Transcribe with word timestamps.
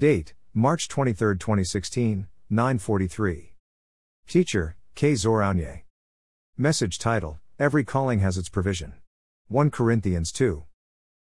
Date, 0.00 0.32
March 0.54 0.88
23, 0.88 1.36
2016, 1.36 2.26
943. 2.48 3.52
Teacher, 4.26 4.76
K. 4.94 5.12
Zoraunye. 5.12 5.82
Message 6.56 6.98
title, 6.98 7.38
Every 7.58 7.84
calling 7.84 8.20
has 8.20 8.38
its 8.38 8.48
provision. 8.48 8.94
1 9.48 9.70
Corinthians 9.70 10.32
2. 10.32 10.64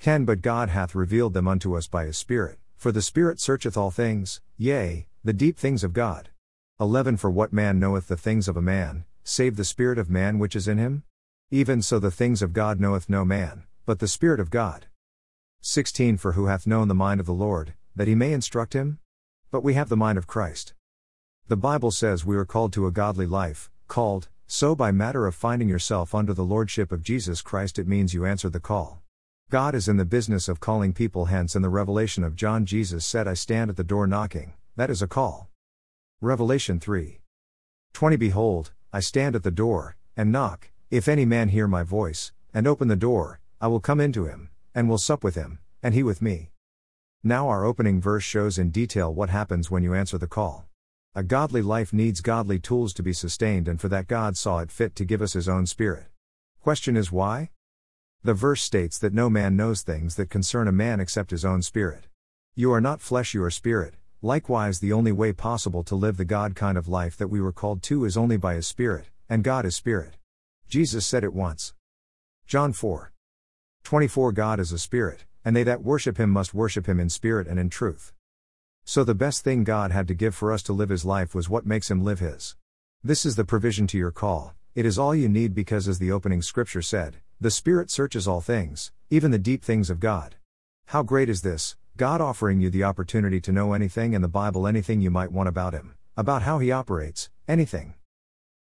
10 0.00 0.24
But 0.24 0.42
God 0.42 0.70
hath 0.70 0.96
revealed 0.96 1.34
them 1.34 1.46
unto 1.46 1.76
us 1.76 1.86
by 1.86 2.06
his 2.06 2.18
Spirit, 2.18 2.58
for 2.74 2.90
the 2.90 3.00
Spirit 3.00 3.38
searcheth 3.38 3.76
all 3.76 3.92
things, 3.92 4.40
yea, 4.56 5.06
the 5.22 5.32
deep 5.32 5.56
things 5.56 5.84
of 5.84 5.92
God. 5.92 6.30
11 6.80 7.16
For 7.16 7.30
what 7.30 7.52
man 7.52 7.78
knoweth 7.78 8.08
the 8.08 8.16
things 8.16 8.48
of 8.48 8.56
a 8.56 8.60
man, 8.60 9.04
save 9.22 9.54
the 9.54 9.62
Spirit 9.62 10.00
of 10.00 10.10
man 10.10 10.40
which 10.40 10.56
is 10.56 10.66
in 10.66 10.78
him? 10.78 11.04
Even 11.52 11.80
so 11.80 12.00
the 12.00 12.10
things 12.10 12.42
of 12.42 12.52
God 12.52 12.80
knoweth 12.80 13.08
no 13.08 13.24
man, 13.24 13.66
but 13.86 14.00
the 14.00 14.08
Spirit 14.08 14.40
of 14.40 14.50
God. 14.50 14.86
16 15.60 16.16
For 16.16 16.32
who 16.32 16.46
hath 16.46 16.66
known 16.66 16.88
the 16.88 16.94
mind 16.96 17.20
of 17.20 17.26
the 17.26 17.32
Lord, 17.32 17.74
that 17.98 18.06
he 18.06 18.14
may 18.14 18.32
instruct 18.32 18.74
him? 18.74 19.00
But 19.50 19.64
we 19.64 19.74
have 19.74 19.88
the 19.88 19.96
mind 19.96 20.18
of 20.18 20.28
Christ. 20.28 20.72
The 21.48 21.56
Bible 21.56 21.90
says 21.90 22.24
we 22.24 22.36
are 22.36 22.44
called 22.44 22.72
to 22.74 22.86
a 22.86 22.92
godly 22.92 23.26
life, 23.26 23.70
called, 23.88 24.28
so 24.46 24.76
by 24.76 24.92
matter 24.92 25.26
of 25.26 25.34
finding 25.34 25.68
yourself 25.68 26.14
under 26.14 26.32
the 26.32 26.44
lordship 26.44 26.92
of 26.92 27.02
Jesus 27.02 27.42
Christ, 27.42 27.76
it 27.76 27.88
means 27.88 28.14
you 28.14 28.24
answer 28.24 28.48
the 28.48 28.60
call. 28.60 29.02
God 29.50 29.74
is 29.74 29.88
in 29.88 29.96
the 29.96 30.04
business 30.04 30.48
of 30.48 30.60
calling 30.60 30.92
people, 30.92 31.24
hence, 31.24 31.56
in 31.56 31.62
the 31.62 31.68
revelation 31.68 32.22
of 32.22 32.36
John, 32.36 32.64
Jesus 32.64 33.04
said, 33.04 33.26
I 33.26 33.34
stand 33.34 33.68
at 33.68 33.76
the 33.76 33.82
door 33.82 34.06
knocking, 34.06 34.52
that 34.76 34.90
is 34.90 35.02
a 35.02 35.08
call. 35.08 35.48
Revelation 36.20 36.78
3 36.78 37.18
20 37.94 38.16
Behold, 38.16 38.70
I 38.92 39.00
stand 39.00 39.34
at 39.34 39.42
the 39.42 39.50
door, 39.50 39.96
and 40.16 40.30
knock, 40.30 40.70
if 40.88 41.08
any 41.08 41.24
man 41.24 41.48
hear 41.48 41.66
my 41.66 41.82
voice, 41.82 42.30
and 42.54 42.68
open 42.68 42.86
the 42.86 42.94
door, 42.94 43.40
I 43.60 43.66
will 43.66 43.80
come 43.80 43.98
into 43.98 44.26
him, 44.26 44.50
and 44.72 44.88
will 44.88 44.98
sup 44.98 45.24
with 45.24 45.34
him, 45.34 45.58
and 45.82 45.94
he 45.94 46.04
with 46.04 46.22
me. 46.22 46.50
Now, 47.24 47.48
our 47.48 47.64
opening 47.64 48.00
verse 48.00 48.22
shows 48.22 48.58
in 48.58 48.70
detail 48.70 49.12
what 49.12 49.28
happens 49.28 49.72
when 49.72 49.82
you 49.82 49.92
answer 49.92 50.18
the 50.18 50.28
call. 50.28 50.66
A 51.16 51.24
godly 51.24 51.62
life 51.62 51.92
needs 51.92 52.20
godly 52.20 52.60
tools 52.60 52.94
to 52.94 53.02
be 53.02 53.12
sustained, 53.12 53.66
and 53.66 53.80
for 53.80 53.88
that, 53.88 54.06
God 54.06 54.36
saw 54.36 54.60
it 54.60 54.70
fit 54.70 54.94
to 54.94 55.04
give 55.04 55.20
us 55.20 55.32
His 55.32 55.48
own 55.48 55.66
Spirit. 55.66 56.06
Question 56.60 56.96
is 56.96 57.10
why? 57.10 57.50
The 58.22 58.34
verse 58.34 58.62
states 58.62 58.98
that 58.98 59.12
no 59.12 59.28
man 59.28 59.56
knows 59.56 59.82
things 59.82 60.14
that 60.14 60.30
concern 60.30 60.68
a 60.68 60.72
man 60.72 61.00
except 61.00 61.32
his 61.32 61.44
own 61.44 61.62
spirit. 61.62 62.08
You 62.54 62.72
are 62.72 62.80
not 62.80 63.00
flesh, 63.00 63.34
you 63.34 63.42
are 63.42 63.50
spirit. 63.50 63.94
Likewise, 64.22 64.78
the 64.78 64.92
only 64.92 65.12
way 65.12 65.32
possible 65.32 65.82
to 65.84 65.96
live 65.96 66.18
the 66.18 66.24
God 66.24 66.54
kind 66.54 66.78
of 66.78 66.88
life 66.88 67.16
that 67.16 67.28
we 67.28 67.40
were 67.40 67.52
called 67.52 67.82
to 67.84 68.04
is 68.04 68.16
only 68.16 68.36
by 68.36 68.54
His 68.54 68.66
Spirit, 68.66 69.10
and 69.28 69.44
God 69.44 69.64
is 69.64 69.76
Spirit. 69.76 70.18
Jesus 70.68 71.06
said 71.06 71.22
it 71.22 71.32
once. 71.32 71.74
John 72.46 72.72
4. 72.72 73.12
24 73.84 74.32
God 74.32 74.60
is 74.60 74.72
a 74.72 74.78
Spirit 74.78 75.24
and 75.44 75.54
they 75.54 75.62
that 75.62 75.82
worship 75.82 76.18
him 76.18 76.30
must 76.30 76.54
worship 76.54 76.86
him 76.86 77.00
in 77.00 77.08
spirit 77.08 77.46
and 77.46 77.58
in 77.58 77.70
truth. 77.70 78.12
So 78.84 79.04
the 79.04 79.14
best 79.14 79.44
thing 79.44 79.64
God 79.64 79.90
had 79.90 80.08
to 80.08 80.14
give 80.14 80.34
for 80.34 80.52
us 80.52 80.62
to 80.64 80.72
live 80.72 80.88
his 80.88 81.04
life 81.04 81.34
was 81.34 81.48
what 81.48 81.66
makes 81.66 81.90
him 81.90 82.02
live 82.02 82.20
his. 82.20 82.56
This 83.04 83.26
is 83.26 83.36
the 83.36 83.44
provision 83.44 83.86
to 83.88 83.98
your 83.98 84.10
call, 84.10 84.54
it 84.74 84.86
is 84.86 84.98
all 84.98 85.14
you 85.14 85.28
need 85.28 85.54
because, 85.54 85.88
as 85.88 85.98
the 85.98 86.12
opening 86.12 86.42
scripture 86.42 86.82
said, 86.82 87.16
the 87.40 87.50
Spirit 87.50 87.90
searches 87.90 88.26
all 88.26 88.40
things, 88.40 88.92
even 89.10 89.30
the 89.30 89.38
deep 89.38 89.64
things 89.64 89.90
of 89.90 90.00
God. 90.00 90.36
How 90.86 91.02
great 91.02 91.28
is 91.28 91.42
this, 91.42 91.76
God 91.96 92.20
offering 92.20 92.60
you 92.60 92.70
the 92.70 92.84
opportunity 92.84 93.40
to 93.40 93.52
know 93.52 93.72
anything 93.72 94.12
in 94.12 94.22
the 94.22 94.28
Bible, 94.28 94.66
anything 94.66 95.00
you 95.00 95.10
might 95.10 95.32
want 95.32 95.48
about 95.48 95.72
Him, 95.72 95.94
about 96.16 96.42
how 96.42 96.58
He 96.58 96.72
operates, 96.72 97.30
anything. 97.46 97.94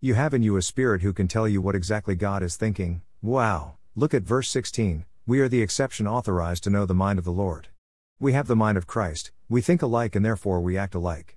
You 0.00 0.14
have 0.14 0.34
in 0.34 0.42
you 0.42 0.56
a 0.56 0.62
Spirit 0.62 1.02
who 1.02 1.12
can 1.12 1.28
tell 1.28 1.48
you 1.48 1.60
what 1.60 1.74
exactly 1.74 2.14
God 2.14 2.42
is 2.42 2.56
thinking. 2.56 3.02
Wow, 3.22 3.74
look 3.94 4.14
at 4.14 4.22
verse 4.22 4.48
16 4.50 5.04
we 5.28 5.40
are 5.40 5.48
the 5.48 5.60
exception 5.60 6.06
authorized 6.06 6.64
to 6.64 6.70
know 6.70 6.86
the 6.86 6.94
mind 6.94 7.18
of 7.18 7.24
the 7.26 7.30
Lord. 7.30 7.68
We 8.18 8.32
have 8.32 8.46
the 8.46 8.56
mind 8.56 8.78
of 8.78 8.86
Christ, 8.86 9.30
we 9.46 9.60
think 9.60 9.82
alike 9.82 10.16
and 10.16 10.24
therefore 10.24 10.58
we 10.62 10.78
act 10.78 10.94
alike. 10.94 11.36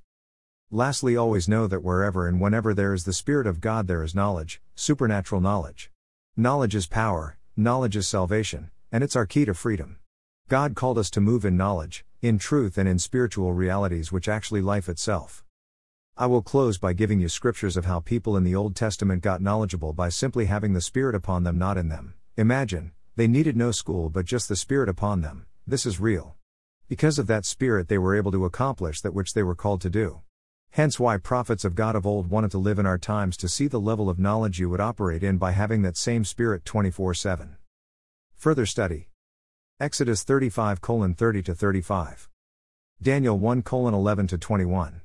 Lastly, 0.72 1.17
always 1.17 1.50
know 1.50 1.67
that 1.67 1.84
wherever 1.84 2.25
and 2.25 2.39
whenever 2.39 2.73
there 2.73 2.94
is 2.94 3.03
the 3.03 3.12
Spirit 3.12 3.45
of 3.45 3.59
God, 3.59 3.88
there 3.88 4.02
is 4.02 4.16
knowledge, 4.16 4.62
supernatural 4.75 5.42
knowledge. 5.42 5.92
Knowledge 6.38 6.74
is 6.74 6.88
power, 6.88 7.38
knowledge 7.57 7.97
is 7.97 8.07
salvation, 8.07 8.72
and 8.94 9.03
it's 9.03 9.18
our 9.18 9.25
key 9.25 9.44
to 9.44 9.53
freedom. 9.53 9.97
God 10.47 10.73
called 10.73 10.97
us 10.97 11.09
to 11.09 11.19
move 11.19 11.44
in 11.44 11.58
knowledge, 11.58 12.06
in 12.22 12.40
truth, 12.40 12.78
and 12.78 12.88
in 12.88 12.97
spiritual 12.97 13.52
realities, 13.52 14.09
which 14.09 14.29
actually 14.29 14.62
life 14.62 14.88
itself. 14.88 15.44
I 16.16 16.28
will 16.28 16.41
close 16.41 16.78
by 16.78 16.94
giving 16.94 17.19
you 17.19 17.28
scriptures 17.28 17.75
of 17.75 17.84
how 17.84 18.00
people 18.00 18.38
in 18.38 18.46
the 18.46 18.56
Old 18.56 18.73
Testament 18.73 19.22
got 19.22 19.41
knowledgeable 19.41 19.91
by 19.91 20.08
simply 20.08 20.46
having 20.46 20.72
the 20.72 20.79
Spirit 20.79 21.13
upon 21.13 21.44
them, 21.44 21.58
not 21.58 21.78
in 21.78 21.90
them. 21.90 22.13
Imagine, 22.38 22.94
they 23.16 23.27
needed 23.27 23.57
no 23.57 23.72
school 23.72 24.09
but 24.09 24.25
just 24.25 24.47
the 24.47 24.55
Spirit 24.55 24.89
upon 24.89 25.22
them, 25.22 25.45
this 25.67 25.85
is 25.85 25.99
real. 25.99 26.35
Because 26.88 27.19
of 27.19 27.27
that 27.27 27.45
Spirit, 27.45 27.88
they 27.88 27.97
were 27.97 28.16
able 28.16 28.31
to 28.31 28.45
accomplish 28.45 29.01
that 29.01 29.13
which 29.13 29.33
they 29.33 29.44
were 29.44 29.55
called 29.55 29.81
to 29.81 29.89
do. 29.89 30.22
Hence, 30.72 30.99
why 30.99 31.17
prophets 31.17 31.66
of 31.66 31.75
God 31.75 31.95
of 31.95 32.05
old 32.05 32.29
wanted 32.29 32.51
to 32.51 32.57
live 32.57 32.79
in 32.79 32.85
our 32.85 32.97
times 32.97 33.35
to 33.38 33.49
see 33.49 33.67
the 33.67 33.79
level 33.79 34.09
of 34.09 34.19
knowledge 34.19 34.59
you 34.59 34.69
would 34.69 34.79
operate 34.79 35.23
in 35.23 35.38
by 35.38 35.51
having 35.51 35.81
that 35.81 35.97
same 35.97 36.23
Spirit 36.23 36.63
24 36.63 37.13
7. 37.13 37.57
Further 38.35 38.66
study 38.66 39.09
Exodus 39.79 40.23
35 40.23 40.79
30 40.79 41.41
35. 41.41 42.29
Daniel 43.01 43.38
1 43.38 43.63
11 43.72 44.28
21. 44.28 45.01